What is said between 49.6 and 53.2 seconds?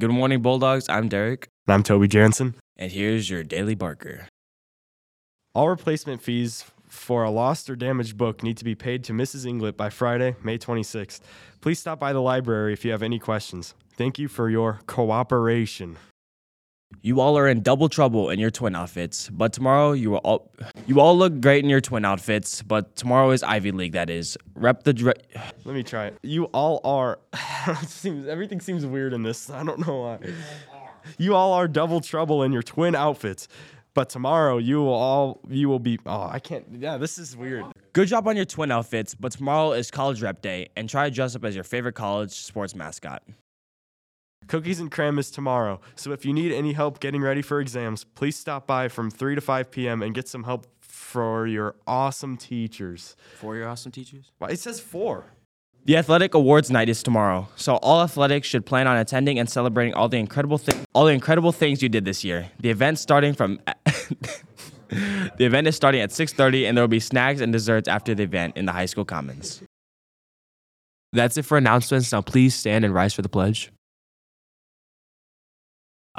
p.m. and get some help for your awesome teachers.